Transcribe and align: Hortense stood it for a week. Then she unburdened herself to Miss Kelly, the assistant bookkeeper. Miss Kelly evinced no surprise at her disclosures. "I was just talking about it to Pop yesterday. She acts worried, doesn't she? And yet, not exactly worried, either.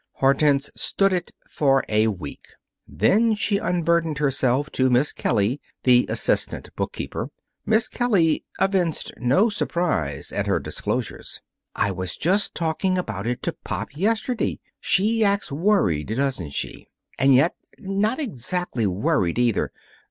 Hortense 0.13 0.71
stood 0.75 1.13
it 1.13 1.29
for 1.47 1.83
a 1.87 2.07
week. 2.07 2.47
Then 2.87 3.35
she 3.35 3.59
unburdened 3.59 4.17
herself 4.17 4.71
to 4.71 4.89
Miss 4.89 5.13
Kelly, 5.13 5.61
the 5.83 6.07
assistant 6.09 6.75
bookkeeper. 6.75 7.29
Miss 7.67 7.87
Kelly 7.87 8.43
evinced 8.59 9.11
no 9.17 9.49
surprise 9.51 10.31
at 10.31 10.47
her 10.47 10.59
disclosures. 10.59 11.39
"I 11.75 11.91
was 11.91 12.17
just 12.17 12.55
talking 12.55 12.97
about 12.97 13.27
it 13.27 13.43
to 13.43 13.53
Pop 13.63 13.95
yesterday. 13.95 14.59
She 14.79 15.23
acts 15.23 15.51
worried, 15.51 16.07
doesn't 16.15 16.53
she? 16.53 16.87
And 17.19 17.35
yet, 17.35 17.53
not 17.77 18.19
exactly 18.19 18.87
worried, 18.87 19.37
either. 19.37 19.71